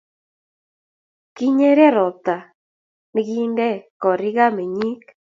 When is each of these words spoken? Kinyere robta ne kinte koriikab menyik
Kinyere 1.35 1.87
robta 1.97 2.35
ne 3.13 3.21
kinte 3.27 3.67
koriikab 4.01 4.51
menyik 4.57 5.03